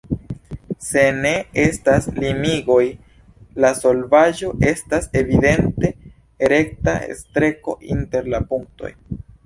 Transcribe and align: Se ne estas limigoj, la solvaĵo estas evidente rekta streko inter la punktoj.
Se 0.85 1.01
ne 1.17 1.33
estas 1.63 2.07
limigoj, 2.23 2.79
la 3.65 3.73
solvaĵo 3.83 4.51
estas 4.73 5.09
evidente 5.23 5.95
rekta 6.57 7.01
streko 7.25 7.81
inter 7.99 8.35
la 8.37 8.47
punktoj. 8.55 8.97